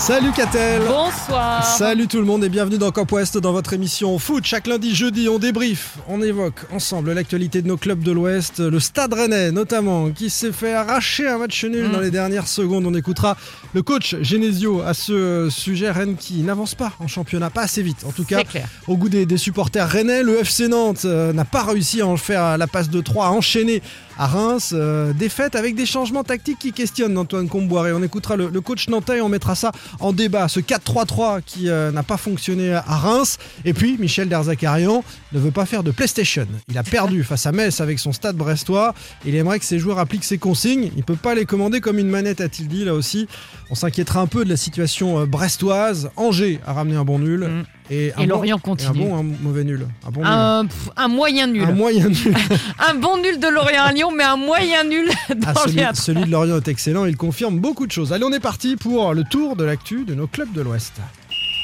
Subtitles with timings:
[0.00, 1.62] Salut Catel Bonsoir.
[1.76, 4.44] Salut tout le monde et bienvenue dans Cop West dans votre émission foot.
[4.46, 8.60] Chaque lundi, jeudi, on débrief, on évoque ensemble l'actualité de nos clubs de l'Ouest.
[8.60, 11.92] Le Stade Rennais notamment, qui s'est fait arracher un match nul Mm.
[11.92, 12.86] dans les dernières secondes.
[12.86, 13.36] On écoutera
[13.74, 15.90] le coach Genesio à ce sujet.
[15.90, 18.04] Rennes qui n'avance pas en championnat, pas assez vite.
[18.06, 18.66] En tout cas, clair.
[18.88, 20.22] au goût des, des supporters rennais.
[20.22, 23.30] Le FC Nantes euh, n'a pas réussi à en faire la passe de 3, à
[23.30, 23.82] enchaîner
[24.20, 24.74] à Reims.
[24.74, 27.92] Euh, défaite avec des changements tactiques qui questionnent Antoine Comboiré.
[27.94, 30.46] On écoutera le, coach nantais et on mettra ça en débat.
[30.46, 33.38] Ce 4-3-3 qui euh, n'a pas fonctionné à Reims.
[33.64, 35.02] Et puis, Michel Derzakarian
[35.32, 36.46] ne veut pas faire de PlayStation.
[36.68, 38.94] Il a perdu face à Metz avec son stade brestois.
[39.24, 40.90] Il aimerait que ses joueurs appliquent ses consignes.
[40.96, 43.26] Il peut pas les commander comme une manette, a-t-il dit là aussi.
[43.70, 46.10] On s'inquiétera un peu de la situation euh, brestoise.
[46.16, 47.40] Angers a ramené un bon nul.
[47.40, 47.79] Mm.
[47.90, 49.02] Et, bon- Lorient et continue.
[49.02, 49.86] un bon, un mauvais nul.
[50.06, 50.28] Un bon nul.
[50.30, 51.62] Un, pff, un moyen nul.
[51.64, 52.34] Un moyen nul.
[52.88, 55.86] Un bon nul de Lorient à Lyon, mais un moyen nul Ah, dans celui, les
[55.94, 58.12] celui de Lorient est excellent, il confirme beaucoup de choses.
[58.12, 60.94] Allez, on est parti pour le tour de l'actu de nos clubs de l'Ouest.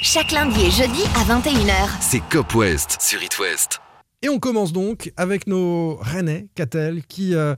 [0.02, 1.72] Chaque lundi et jeudi à 21h.
[2.00, 3.80] C'est Cop West sur It West.
[4.22, 7.54] Et on commence donc avec nos Rennais, Catel, qui euh,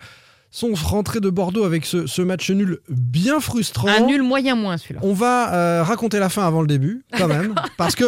[0.58, 3.86] sont rentrés de Bordeaux avec ce, ce match nul bien frustrant.
[3.86, 4.98] Un nul moyen moins celui-là.
[5.04, 8.04] On va euh, raconter la fin avant le début, quand même, parce que,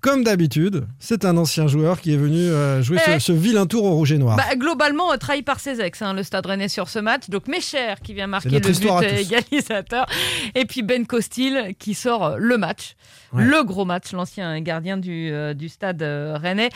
[0.00, 3.12] comme d'habitude, c'est un ancien joueur qui est venu euh, jouer Eh.
[3.20, 4.36] ce, ce vilain tour au rouge et noir.
[4.36, 7.28] Bah, globalement, euh, trahi par ses ex, hein, le Stade Rennais sur ce match.
[7.30, 10.06] Donc Mécher qui vient marquer le but égalisateur.
[10.56, 12.96] Et puis Ben Costil qui sort le match.
[13.32, 13.44] Ouais.
[13.44, 16.70] Le gros match, l'ancien gardien du, euh, du Stade Rennais.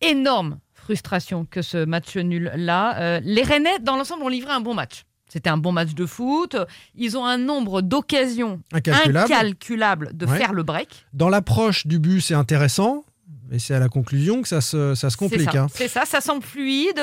[0.00, 2.98] Énorme frustration que ce match nul-là.
[3.00, 5.04] Euh, les Rennais, dans l'ensemble, ont livré un bon match.
[5.28, 6.56] C'était un bon match de foot.
[6.96, 9.18] Ils ont un nombre d'occasions Incalculable.
[9.32, 10.38] incalculables de Ouais.
[10.38, 11.06] faire le break.
[11.12, 13.04] Dans l'approche du but, c'est intéressant,
[13.50, 15.50] mais c'est à la conclusion que ça se, ça se C'est complique.
[15.50, 15.66] ça, hein.
[15.74, 17.00] c'est ça, ça semble fluide,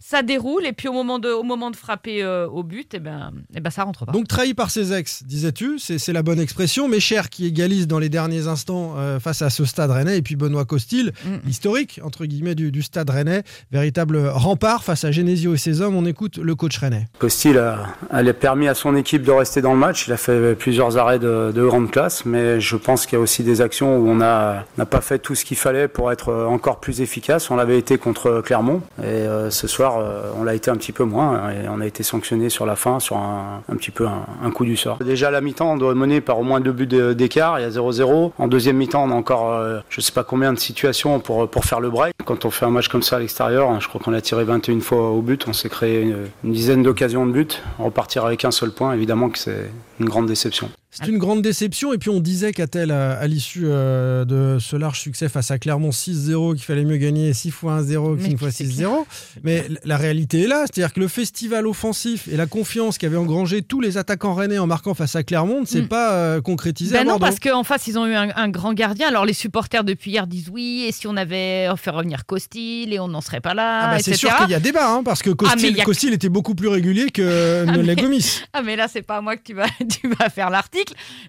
[0.00, 2.98] ça déroule, et puis au moment de, au moment de frapper euh, au but, eh
[2.98, 4.12] ben, eh ben, ça rentre pas.
[4.12, 6.88] Donc trahi par ses ex, disais-tu, c'est c'est la bonne expression.
[6.88, 10.18] Mais cher qui égalise dans les derniers instants euh, face à ce stade rennais.
[10.18, 11.12] Et puis Benoît Costil,
[11.46, 13.42] historique, entre guillemets, du, du stade rennais.
[13.70, 15.94] Véritable rempart face à Genesio et ses hommes.
[15.96, 17.06] On écoute le coach rennais.
[17.18, 20.06] Costil a, a permis à son équipe de rester dans le match.
[20.06, 23.22] Il a fait plusieurs arrêts de, de grande classe, mais je pense qu'il y a
[23.22, 26.32] aussi des actions où on n'a n'a pas fait tout ce qu'il fallait pour être
[26.32, 27.50] encore plus efficace.
[27.50, 30.92] On l'avait été contre Clermont et euh, ce soir euh, on l'a été un petit
[30.92, 34.50] peu moins et on a été sanctionné sur la fin sur un, petit peu un,
[34.50, 34.98] coup du sort.
[34.98, 37.58] Déjà à la mi-temps on doit mener par au moins deux buts d'écart.
[37.58, 38.32] Il y a 0-0.
[38.38, 41.80] En deuxième mi-temps on a encore euh, je sais pas combien de situations pour, faire
[41.80, 42.14] le break.
[42.24, 44.44] Quand on fait un match comme ça à l'extérieur, hein, je crois qu'on a tiré
[44.44, 45.46] 21 fois au but.
[45.46, 47.62] On s'est créé une, une dizaine d'occasions de but.
[47.78, 50.70] Repartir avec un seul point, évidemment que c'est une grande déception.
[50.90, 51.92] C'est une grande déception.
[51.92, 55.58] Et puis on disait qu'à-t-elle, à, à l'issue euh, de ce large succès face à
[55.58, 59.04] Clermont 6-0, qu'il fallait mieux gagner 6 fois 1-0 Mais qu'une fois c'est 6-0.
[59.44, 60.64] Mais la réalité est là.
[60.66, 64.66] C'est-à-dire que le festival offensif et la confiance qu'avaient engrangé tous les attaquants rennais en
[64.66, 65.88] marquant face à Clermont ne s'est Mm.
[65.88, 67.26] pas euh, concrétisé à Ben non, Bordeaux.
[67.26, 69.08] parce qu'en face, ils ont eu un, un grand gardien.
[69.08, 72.98] Alors, les supporters depuis hier disent oui, et si on avait fait revenir Costil, et
[72.98, 75.22] on n'en serait pas là, Ah bah, c'est sûr qu'il y a débat, hein, parce
[75.22, 78.40] que Costil, mais il y a- Costil était beaucoup plus régulier que Ah, ne Gomis.
[78.52, 79.66] Ah mais là c'est pas à moi que tu vas
[80.00, 80.79] tu vas faire l'article.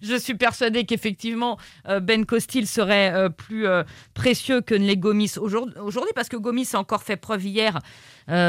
[0.02, 1.58] Je suis persuadée qu'effectivement
[1.88, 6.38] euh, Ben Costil serait euh, plus euh, précieux que ne l'est Gomis aujourd'hui parce que
[6.38, 7.80] Gomis a encore fait preuve hier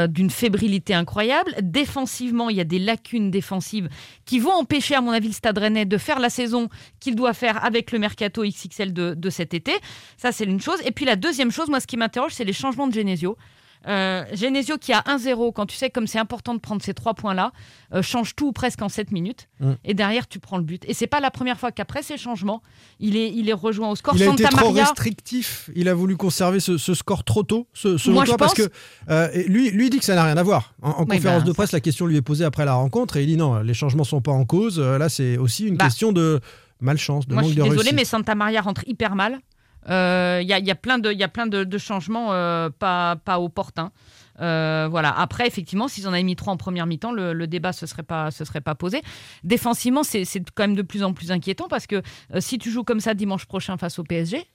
[0.07, 1.53] d'une fébrilité incroyable.
[1.61, 3.89] Défensivement, il y a des lacunes défensives
[4.23, 6.69] qui vont empêcher à mon avis le Stade Rennais de faire la saison
[7.01, 9.73] qu'il doit faire avec le mercato XXL de, de cet été.
[10.15, 10.79] Ça c'est une chose.
[10.85, 13.35] Et puis la deuxième chose, moi ce qui m'interroge, c'est les changements de Genesio.
[13.87, 17.13] Euh, Genesio qui a 1-0, quand tu sais comme c'est important de prendre ces trois
[17.13, 17.51] points-là,
[17.93, 19.49] euh, change tout presque en 7 minutes.
[19.59, 19.71] Mm.
[19.83, 20.83] Et derrière, tu prends le but.
[20.87, 22.61] Et c'est pas la première fois qu'après ces changements,
[22.99, 24.15] il est, il est rejoint au score.
[24.15, 25.69] Il a Santa été trop Maria, restrictif.
[25.75, 28.67] Il a voulu conserver ce, ce score trop tôt, ce- selon Moi, toi, parce pense-
[28.67, 28.71] que
[29.09, 30.73] euh, lui, lui dit que ça n'a rien à voir.
[30.81, 33.17] En, en Oui, conférence bah, de presse, la question lui est posée après la rencontre
[33.17, 34.79] et il dit non, les changements sont pas en cause.
[34.79, 36.39] Euh, Là, c'est aussi une Bah, question de
[36.79, 37.93] malchance, de moi je manque suis de réussite.
[37.95, 39.39] mais Santa Maria rentre hyper mal.
[39.89, 43.91] Euh, Il y, a, il y a plein de, changements euh, pas, pas opportuns.
[44.39, 45.17] Euh, voilà.
[45.17, 48.31] Après, effectivement, s'ils en avaient mis trois en première mi-temps, le, débat se serait pas,
[48.31, 49.01] se serait pas posé.
[49.43, 50.25] Défensivement, c'est
[50.55, 52.01] quand même de plus en plus inquiétant parce que
[52.33, 54.45] euh, si tu joues comme ça dimanche prochain face au PSG,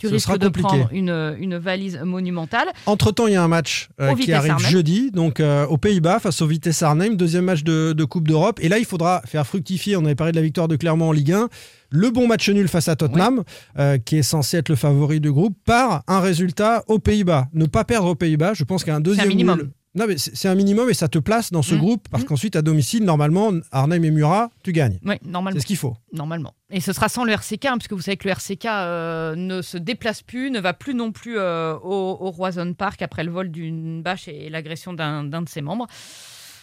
[0.00, 0.66] tu Ce sera risques de compliqué.
[0.68, 2.68] prendre une, une valise monumentale.
[2.86, 4.68] Entre-temps, il y a un match euh, qui arrive Arnhem.
[4.70, 8.58] jeudi, donc euh, aux Pays-Bas, face au Vitesse Arnhem, deuxième match de, de Coupe d'Europe.
[8.62, 11.12] Et là, il faudra faire fructifier, on avait parlé de la victoire de Clermont en
[11.12, 11.48] Ligue 1,
[11.90, 13.42] le bon match nul face à Tottenham,
[13.78, 17.48] euh, qui est censé être le favori du groupe, par un résultat aux Pays-Bas.
[17.52, 19.58] Ne pas perdre aux Pays-Bas, je pense qu'un deuxième minimum.
[19.58, 21.78] nul Non, mais c'est un minimum et ça te place dans ce Mm.
[21.78, 22.26] groupe parce Mm.
[22.26, 25.00] qu'ensuite, à domicile, normalement, Arnhem et Murat, tu gagnes.
[25.04, 25.56] Oui, normalement.
[25.58, 25.96] C'est ce qu'il faut.
[26.12, 26.54] Normalement.
[26.70, 29.62] Et ce sera sans le RCK, hein, puisque vous savez que le RCK euh, ne
[29.62, 33.32] se déplace plus, ne va plus non plus euh, au, au Roison Park après le
[33.32, 35.88] vol d'une bâche et l'agression d'un de ses membres.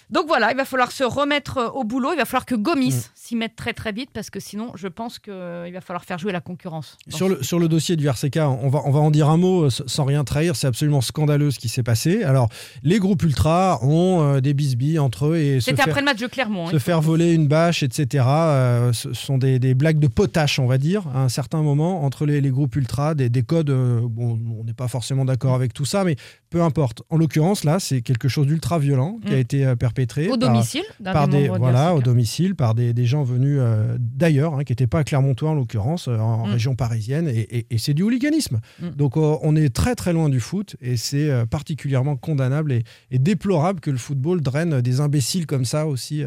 [0.10, 2.12] Donc voilà, il va falloir se remettre euh, au boulot.
[2.14, 3.02] Il va falloir que Gomis Mm.
[3.16, 6.32] s'y mette très très vite, parce que sinon, je pense qu'il va falloir faire jouer
[6.32, 6.98] la concurrence.
[7.10, 9.64] Sur le, sur le dossier du RCK, on va, on va en dire un mot
[9.66, 10.56] euh, sans rien trahir.
[10.56, 12.24] C'est absolument scandaleux ce qui s'est passé.
[12.24, 12.48] Alors,
[12.84, 16.20] les groupes ultras ont euh, des bisbilles entre eux et C'était faire, après le match
[16.20, 16.68] de Clermont.
[16.68, 18.24] hein, se faire le voler une bâche, etc.
[18.30, 22.04] euh, ce sont des, des blagues de potache, on va dire, à un certain moment,
[22.06, 23.70] entre les, les groupes ultras, des, des codes.
[23.72, 26.16] euh, bon, on n'est pas forcément d'accord avec tout ça, mais
[26.50, 27.02] peu importe.
[27.10, 29.40] En l'occurrence, là, c'est quelque chose d'ultra violent qui a Mm.
[29.40, 30.28] été euh, perpétré.
[30.28, 34.54] Au par- domicile par des voilà, au domicile par des, des gens venus euh, d'ailleurs,
[34.56, 36.52] hein, qui n'étaient pas à Clermontois en l'occurrence, euh, en Mm.
[36.52, 38.60] région parisienne, et, et- et c'est du hooliganisme.
[38.82, 38.90] Mm.
[38.92, 42.84] Donc euh, on est très très loin du foot, et c'est euh, particulièrement condamnable et,
[43.12, 46.24] et déplorable que le football draine des imbéciles comme ça aussi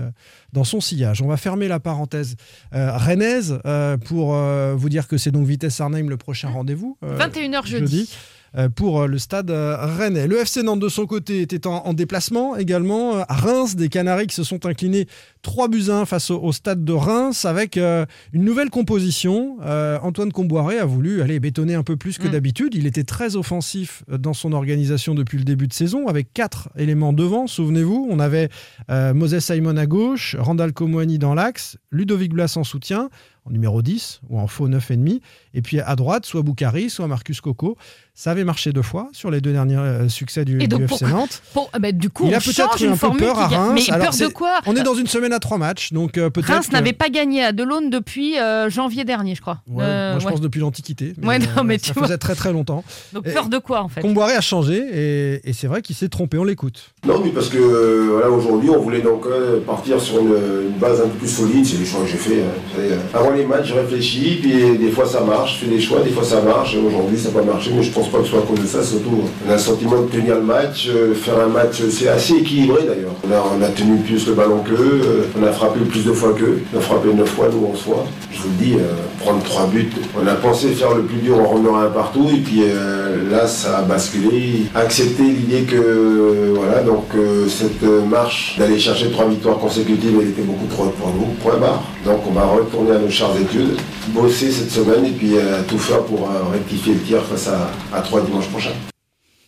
[0.53, 1.23] dans son sillage.
[1.23, 2.37] On va fermer la parenthèse
[2.73, 3.59] rennaise
[4.05, 6.97] pour vous dire que c'est donc Vitesse Arnhem le prochain rendez-vous.
[7.05, 7.97] euh, 21h jeudi.
[7.99, 8.11] jeudi.
[8.57, 10.27] Euh, pour euh, le stade euh, rennais.
[10.27, 14.27] Le FC Nantes de son côté était en, en déplacement également à Reims, des Canaries
[14.27, 15.07] qui se sont inclinés
[15.43, 19.57] 3 buts à 1 face au, au stade de Reims avec euh, une nouvelle composition.
[19.63, 22.33] Euh, Antoine Comboiré a voulu aller bétonner un peu plus que Mm.
[22.33, 22.75] d'habitude.
[22.75, 27.13] Il était très offensif dans son organisation depuis le début de saison avec quatre éléments
[27.13, 27.47] devant.
[27.47, 28.49] Souvenez-vous, on avait
[28.91, 33.09] euh, Moses Simon à gauche, Randall Komouani dans l'axe, Ludovic Blas en soutien
[33.47, 35.21] en numéro 10 ou en faux 9,5.
[35.55, 37.77] Et puis à droite, soit Boukari, soit Marcus Coco.
[38.15, 40.85] Ça avait marché deux fois sur les deux derniers euh, succès du, Et donc, du
[40.93, 41.41] FC Nantes.
[41.55, 43.39] Bon, eh ben, du coup, Il on a peut-être eu une un peu formule peur
[43.39, 43.47] à.
[43.49, 43.73] Reims.
[43.89, 46.29] Mais Alors, peur de quoi On est dans une semaine à trois matchs, donc euh,
[46.29, 46.49] peut-être.
[46.53, 49.63] Reims que- n'avait pas gagné à Delaune depuis euh, janvier dernier, je crois.
[49.67, 50.33] Ouais, Euh, moi, je ouais.
[50.33, 51.15] pense depuis l'Antiquité.
[51.23, 52.19] Ouais, non, mais ça tu faisait vois.
[52.19, 52.85] très très longtemps.
[53.15, 54.03] Donc Et- peur de quoi en fait?
[54.03, 56.37] Comboiré a changé et, et c'est vrai qu'il s'est trompé.
[56.37, 56.93] On l'écoute.
[57.07, 60.27] Non, mais parce que euh, voilà, aujourd'hui, on voulait donc euh, partir sur une,
[60.73, 61.65] une base un peu plus solide.
[61.65, 62.43] C'est les choix que j'ai fait.
[62.43, 62.79] hein.
[62.79, 66.01] Euh, avant les matchs, je réfléchis, puis des fois ça marche, je fais des choix,
[66.01, 66.75] des fois ça marche.
[66.77, 68.67] Aujourd'hui, ça n'a pas marché, mais je pense pas que ce soit à cause de
[68.67, 68.83] ça.
[68.83, 72.35] Surtout, on a le sentiment de tenir le match, euh, faire un match, c'est assez
[72.35, 73.15] équilibré d'ailleurs.
[73.25, 76.63] On a, tenu plus le ballon qu'eux, euh, on a frappé plus de fois qu'eux.
[76.75, 78.07] On a frappé 9 fois, nous, 11 fois.
[78.33, 79.91] Je vous le dis, euh, prendre 3 buts.
[80.21, 83.47] On a pensé faire le plus dur, on remettrait un partout, et puis euh, là,
[83.47, 84.67] ça a basculé.
[84.75, 90.19] Accepter l'idée que, euh, voilà, donc euh, cette euh, marche d'aller chercher trois victoires consécutives,
[90.21, 91.27] elle était beaucoup trop pour nous.
[91.43, 91.83] Point barre.
[92.05, 93.77] Donc on va retourner à nos chères études,
[94.09, 97.71] bosser cette semaine, et puis euh, tout faire pour euh, rectifier le tir face à,
[97.93, 98.73] à 3 dimanche prochain.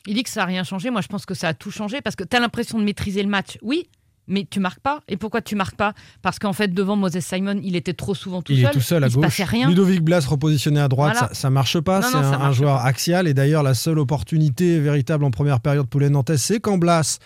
[0.06, 0.90] Il dit que ça n'a rien changé.
[0.90, 3.22] Moi, je pense que ça a tout changé parce que tu as l'impression de maîtriser
[3.22, 3.58] le match.
[3.62, 3.88] Oui,
[4.26, 5.00] mais tu marques pas.
[5.08, 5.94] Et pourquoi tu marques pas?
[6.22, 8.70] Parce qu'en fait, devant Moses Simon, il était trop souvent tout il seul.
[8.70, 9.24] est tout seul à il se gauche.
[9.26, 9.68] passait rien.
[9.68, 11.28] Ludovic Blas repositionné à droite, Voilà.
[11.34, 12.00] ça, ça marche pas.
[12.00, 13.28] Non, C'est un, joueur axial.
[13.28, 17.18] Et d'ailleurs, la seule opportunité véritable en première période pour les Nantais, c'est quand Blas,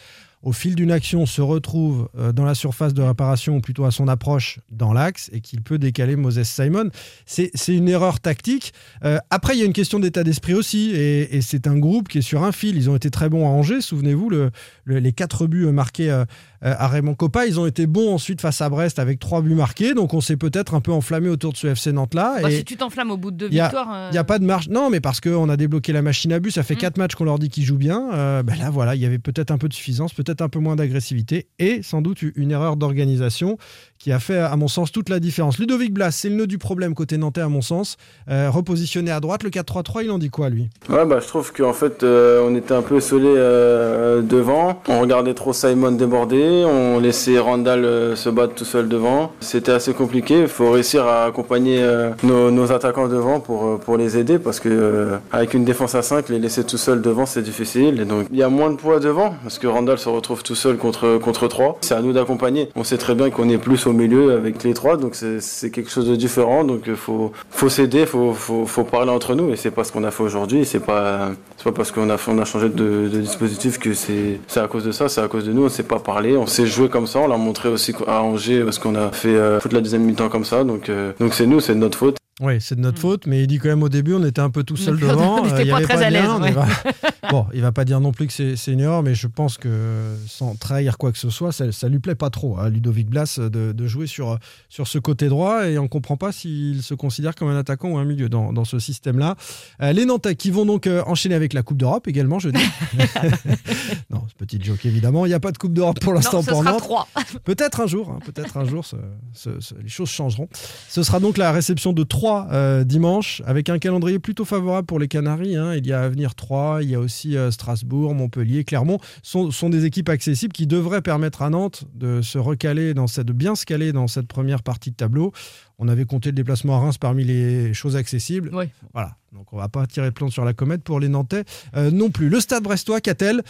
[0.47, 3.91] au fil d'une action, se retrouve euh, dans la surface de réparation, ou plutôt à
[3.91, 6.91] son approche dans l'axe, et qu'il peut décaler Moses Simon.
[7.27, 8.73] C'est une erreur tactique.
[9.05, 10.91] Euh, après, il y a une question d'état d'esprit aussi.
[10.95, 12.77] Et, et c'est un groupe qui est sur un fil.
[12.77, 13.81] Ils ont été très bons à Angers.
[13.81, 14.51] Souvenez-vous, le-
[14.85, 16.25] le- les quatre buts marqués euh,
[16.65, 17.47] euh, à Raymond Coppa.
[17.47, 19.95] Ils ont été bons ensuite face à Brest avec trois buts marqués.
[19.95, 22.37] Donc on s'est peut-être un peu enflammé autour de ce FC Nantes-là.
[22.43, 24.09] Bah, si tu t'enflammes au bout de deux victoires.
[24.11, 24.69] il n'y a pas de marge.
[24.69, 26.53] Non, mais parce qu'on a débloqué la machine à but.
[26.53, 26.79] Ça fait Mm.
[26.79, 28.11] quatre matchs qu'on leur dit qu'ils jouent bien.
[28.15, 30.59] Euh, ben là, voilà, il y avait peut-être un peu de suffisance, peut-être un peu
[30.59, 33.59] moins d'agressivité et sans doute une erreur d'organisation
[33.99, 35.59] qui a fait, à mon sens, toute la différence.
[35.59, 37.97] Ludovic Blas, c'est le nœud du problème côté nantais, à mon sens.
[38.29, 40.69] Euh, repositionné à droite, le 4-3-3, il en dit quoi, lui?
[40.89, 44.83] Ouais, bah, je trouve qu'en fait, euh, on était un peu isolé euh, devant.
[44.89, 46.65] On regardait trop Simon déborder.
[46.67, 49.33] On laissait Randall euh, se battre tout seul devant.
[49.41, 50.43] C'était assez compliqué.
[50.43, 55.13] Il faut réussir à accompagner euh, nos, attaquants devant pour, pour les aider parce que
[55.33, 58.01] avec une défense à 5, les laisser tout seul devant, c'est difficile.
[58.01, 60.55] Et donc, il y a moins de poids devant parce que Randall se retrouve tout
[60.55, 61.79] seul contre, contre 3.
[61.81, 62.69] C'est à nous d'accompagner.
[62.77, 65.91] On sait très bien qu'on est plus au milieu avec les trois, donc c'est- quelque
[65.91, 66.65] chose de différent.
[66.65, 69.51] Donc, il faut, faut s'aider, faut, faut, faut parler entre nous.
[69.53, 70.65] Et c'est pas ce qu'on a fait aujourd'hui.
[70.65, 71.31] C'est pas,
[71.65, 75.09] pas parce qu'on a, on a changé de, dispositif que c'est à cause de ça,
[75.09, 75.65] c'est à cause de nous.
[75.65, 77.21] On sait pas parler, on sait jouer comme ça.
[77.21, 80.29] On l'a montré aussi à Angers parce qu'on a fait euh, toute la deuxième mi-temps
[80.29, 80.65] comme ça.
[80.65, 82.17] Donc, euh, donc c'est nous, c'est de notre faute.
[82.43, 83.01] Oui, c'est de notre Mm.
[83.01, 85.07] faute, mais il dit quand même au début, on était un peu tout seul On
[85.09, 85.45] devant.
[85.47, 86.51] euh, il y pas avait très à l'aise, on ouais.
[86.53, 86.67] va-
[87.31, 90.55] bon, il va pas dire non plus que c'est erreur, mais je pense que sans
[90.55, 93.73] trahir quoi que ce soit, ça, ça lui plaît pas trop à Ludovic Blas de,
[93.73, 94.39] de jouer sur,
[94.69, 97.97] sur ce côté droit et on comprend pas s'il se considère comme un attaquant ou
[97.97, 99.35] un milieu dans, dans ce système-là.
[99.81, 102.61] Euh, les Nantais qui vont donc euh, enchaîner avec la Coupe d'Europe également jeudi.
[104.11, 105.25] non, c'est petite joke évidemment.
[105.25, 106.81] Il n'y a pas de Coupe d'Europe pour l'instant Non, pour sera Nantes.
[106.83, 107.09] trois.
[107.45, 108.97] Peut-être un jour, hein, peut-être un jour, ce-
[109.33, 110.49] ce- ce- les choses changeront.
[110.89, 114.87] Ce sera donc la réception de 3 Troyes euh, dimanche, avec un calendrier plutôt favorable
[114.87, 115.57] pour les Canaries.
[115.57, 115.75] hein.
[115.77, 118.99] Il y a Avenir 3, il y a aussi euh, Strasbourg, Montpellier, Clermont.
[119.23, 123.27] Sont, sont des équipes accessibles qui devraient permettre à Nantes de se recaler dans cette,
[123.27, 125.33] de bien se caler dans cette première partie de tableau.
[125.79, 128.51] On avait compté le déplacement à Reims parmi les choses accessibles.
[128.53, 128.65] Oui.
[128.93, 129.17] Voilà.
[129.33, 131.45] Donc on va pas tirer de plan sur la comète pour les Nantais
[131.77, 132.29] euh, non plus.
[132.29, 133.43] Le Stade Brestois, qu'a-t-elle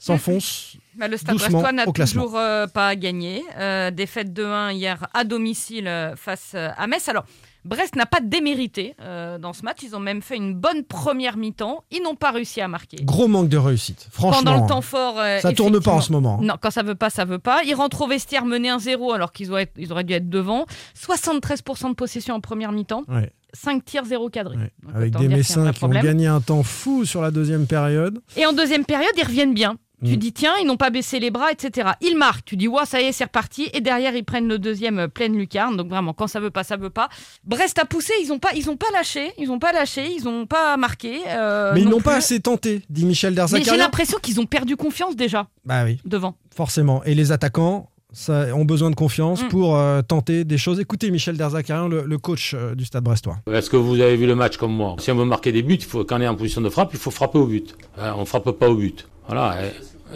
[0.00, 0.76] S'enfonce.
[0.96, 3.42] Bah, le Stade Brestois n'a toujours euh, pas gagné.
[3.56, 7.08] Euh, défaite 2-1 hier à domicile face à Metz.
[7.08, 7.24] Alors,
[7.64, 9.78] Brest n'a pas démérité euh, dans ce match.
[9.82, 11.84] Ils ont même fait une bonne première mi-temps.
[11.90, 12.98] Ils n'ont pas réussi à marquer.
[13.02, 14.08] Gros manque de réussite.
[14.10, 14.42] Franchement.
[14.44, 15.18] Pendant le temps fort.
[15.18, 16.40] euh, ça tourne pas en ce moment.
[16.40, 17.62] Non, quand ça veut pas, ça veut pas.
[17.64, 20.66] Ils rentrent au vestiaire menés 1-0 alors qu'ils auraient, ils auraient dû être devant.
[20.98, 23.04] 73% de possession en première mi-temps.
[23.08, 23.30] Ouais.
[23.54, 24.56] 5 tirs, 0 cadré.
[24.56, 24.72] Ouais.
[24.82, 28.20] Donc, Avec des Messins qui ont gagné un temps fou sur la deuxième période.
[28.36, 29.76] Et en deuxième période, ils reviennent bien.
[30.04, 30.16] Tu Mm.
[30.16, 31.88] dis, tiens, ils n'ont pas baissé les bras, etc.
[32.00, 32.44] Ils marquent.
[32.44, 33.68] Tu dis, ouais, ça y est, c'est reparti.
[33.72, 35.76] Et derrière, ils prennent le deuxième euh, pleine lucarne.
[35.76, 37.08] Donc vraiment, quand ça veut pas, ça veut pas.
[37.44, 38.12] Brest a poussé.
[38.22, 39.32] Ils n'ont pas, ils ont pas lâché.
[39.38, 40.08] Ils ont pas lâché.
[40.16, 41.18] Ils n'ont pas marqué.
[41.26, 43.82] euh, Mais ils non n'ont pas assez tenté, dit Michel Mais j'ai Derzakarian.
[43.82, 46.36] l'impression qu'ils ont perdu confiance déjà Bah oui, devant.
[46.54, 47.02] forcément.
[47.04, 49.48] Et les attaquants ça, ont besoin de confiance Mm.
[49.48, 50.78] pour euh, tenter des choses.
[50.80, 53.36] Écoutez Michel Derzakarian, le, le coach euh, du Stade Brestois.
[53.52, 54.94] Est-ce que vous avez vu le match comme moi?
[55.00, 56.90] Si on veut marquer des buts, il faut, quand on est en position de frappe,
[56.94, 57.74] il faut frapper au but.
[57.98, 59.06] Hein, on ne frappe pas au but.
[59.28, 59.56] Voilà.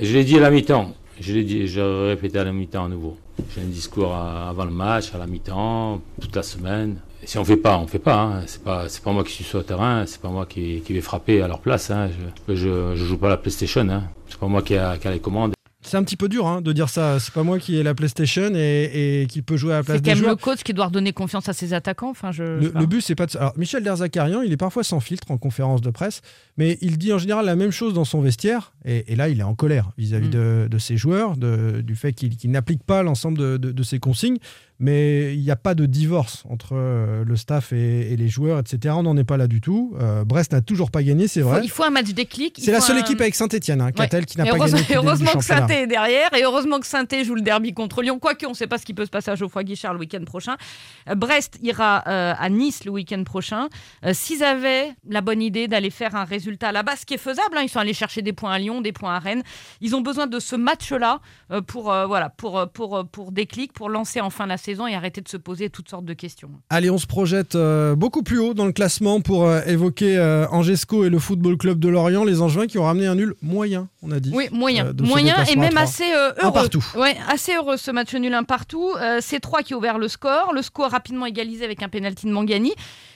[0.01, 0.93] je l'ai dit à la mi-temps.
[1.21, 3.17] Je l'ai dit, je répété à la mi-temps à nouveau.
[3.55, 6.97] J'ai un discours avant le match, à la mi-temps, toute la semaine.
[7.25, 8.21] Si on fait pas, on fait pas.
[8.21, 8.43] Hein.
[8.47, 10.93] C'est pas, c'est pas moi qui suis sur le terrain, c'est pas moi qui, qui
[10.93, 11.91] vais frapper à leur place.
[11.91, 12.11] Hein.
[12.49, 13.89] Je, je, joue pas la PlayStation.
[13.89, 14.05] Hein.
[14.29, 15.53] C'est pas moi qui a, qui a les commandes.
[15.85, 17.19] C'est un petit peu dur hein, de dire ça.
[17.19, 20.01] C'est pas moi qui ai la PlayStation et, et qui peut jouer à la place
[20.05, 22.11] C'est quand même le coach qui doit redonner confiance à ses attaquants.
[22.11, 23.37] Enfin, je, Le, le but, c'est pas de...
[23.37, 26.21] Alors, Michel Derzakarian, il est parfois sans filtre en conférence de presse,
[26.57, 28.73] mais il dit en général la même chose dans son vestiaire.
[28.85, 30.31] Et, et là, il est en colère vis-à-vis Mm.
[30.31, 34.39] de, de ses joueurs, de- du fait qu'il qu'il n'applique pas l'ensemble de ses consignes.
[34.79, 38.59] Mais il n'y a pas de divorce entre euh, le staff et, et les joueurs,
[38.59, 38.95] etc.
[38.99, 39.95] On n'en est pas là du tout.
[40.01, 41.61] Euh, Brest n'a toujours pas gagné, c'est vrai.
[41.63, 42.59] il faut un match déclic.
[42.61, 44.09] C'est la seule un- équipe avec Saint-Etienne, hein, qui n'a
[44.47, 45.69] pas gagné heureusement que championnat.
[45.69, 48.19] Saint est derrière et heureusement que Saint joue le derby contre Lyon.
[48.19, 50.25] Quoique, on ne sait pas ce qui peut se passer à Geoffroy Guichard le week-end
[50.25, 50.57] prochain.
[51.09, 53.69] Euh, Brest ira euh, à Nice le week-end prochain.
[54.13, 57.61] S'ils avaient la bonne idée d'aller faire un résultat là-bas, ce qui est faisable, hein,
[57.63, 59.43] ils sont allés chercher des points à Lyon, des points à Rennes.
[59.81, 61.21] Ils ont besoin de ce match-là
[61.67, 65.29] pour, voilà, pour, pour, euh, pour déclic, pour lancer enfin la saison et arrêter de
[65.29, 66.51] se poser toutes sortes de questions.
[66.71, 70.47] Allez, on se projette euh, beaucoup plus haut dans le classement pour euh, évoquer euh,
[70.51, 73.89] Angesco et le Football Club de Lorient, les Angevins qui ont ramené un nul moyen,
[74.03, 74.31] on a dit.
[74.35, 74.93] Oui, moyen.
[75.01, 76.53] moyen et même assez euh, Un heureux.
[76.53, 76.85] partout.
[76.97, 78.91] Ouais, assez heureux ce match nul un partout.
[79.21, 80.53] C'est 3 qui a ouvert le score.
[80.55, 82.73] Le score rapidement égalisé avec un pénalty de Mangani.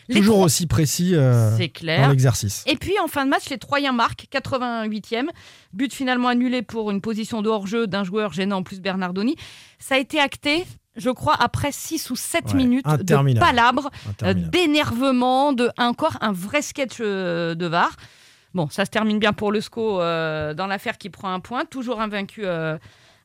[0.08, 2.08] Les Toujours aussi précis euh, C'est dans clair.
[2.08, 2.62] l'exercice.
[2.66, 5.26] Et puis en fin de match, les Troyens marquent, 88e.
[5.72, 9.36] But finalement annulé pour une position de hors-jeu d'un joueur gênant en plus Bernardoni.
[9.78, 10.64] Ça a été acté,
[10.96, 13.90] je crois, après 6 ou 7 Ouais, minutes de palabres,
[14.22, 17.96] euh, d'énervement, de encore un vrai sketch euh, de VAR.
[18.54, 21.64] Bon, ça se termine bien pour le SCO euh, dans l'affaire qui prend un point,
[21.66, 22.78] toujours invaincu euh,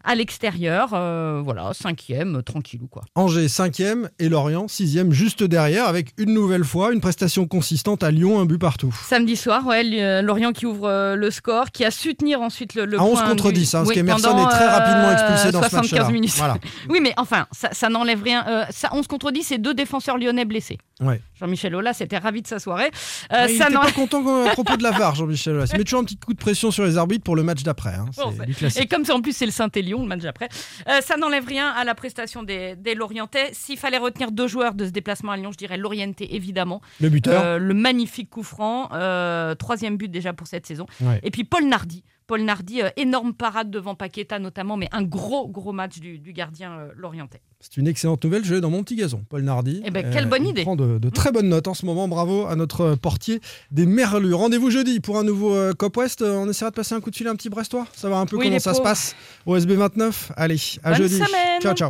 [0.04, 0.90] à l'extérieur.
[0.94, 3.04] euh, voilà, cinquième, euh, tranquillou quoi.
[3.16, 8.12] Angers 5e et Lorient 6e juste derrière avec une nouvelle fois une prestation consistante à
[8.12, 8.94] Lyon, un but partout.
[9.08, 12.76] Samedi soir, ouais, euh, Lorient qui ouvre euh, le score, qui a su tenir ensuite
[12.76, 15.10] le, le à 11 point contre du- 10, hein, parce Oui, pendant, est très rapidement
[15.10, 16.12] euh, expulsé dans ce 75 match-là.
[16.12, 16.34] minutes.
[16.38, 16.58] Voilà.
[16.90, 18.46] Oui, mais enfin, ça, ça n'enlève rien.
[18.48, 20.78] Euh, ça, 11 contre 10, c'est deux défenseurs lyonnais blessés.
[21.00, 21.22] Ouais.
[21.40, 22.92] Jean-Michel Aulas était ravi de sa soirée.
[23.34, 25.56] Euh, Ouais, il ça n'en- pas content à propos de la VAR, Jean-Michel.
[25.56, 25.70] Aulas.
[25.74, 27.94] Il met toujours un petit coup de pression sur les arbitres pour le match d'après.
[27.96, 28.06] hein.
[28.18, 28.34] Bon.
[28.78, 30.50] Et comme c'est en plus c'est le Saint-Élion, le match après,
[30.88, 33.50] euh, ça n'enlève rien à la prestation des, des Lorientais.
[33.54, 36.82] S'il fallait retenir deux joueurs de ce déplacement à Lyon, je dirais Lorientais évidemment.
[37.00, 37.44] Le buteur.
[37.44, 40.86] Euh, le magnifique coup franc, euh, troisième but déjà pour cette saison.
[41.02, 41.20] Ouais.
[41.24, 42.04] Et puis Paul Nardi.
[42.32, 46.32] Paul Nardi, euh, énorme parade devant Paqueta notamment, mais un gros gros match du, du
[46.32, 47.42] gardien euh, Lorientais.
[47.60, 48.46] C'est une excellente nouvelle.
[48.46, 49.80] Je l'ai dans mon petit gazon, Paul Nardi.
[49.80, 50.62] Euh, Eh ben, quelle bonne il idée.
[50.62, 52.08] prend de, de très bonnes notes en ce moment.
[52.08, 54.34] Bravo à notre portier des Merlus.
[54.34, 56.22] Rendez-vous jeudi pour un nouveau euh, Cop West.
[56.22, 57.86] Euh, On essaiera de passer un coup de fil à un petit Brestois.
[57.94, 59.14] Savoir un peu Oui, comment ça se passe
[59.46, 60.32] au SB 29.
[60.38, 61.16] Allez, à Bonne jeudi.
[61.16, 61.62] semaine.
[61.62, 61.90] Ciao, ciao.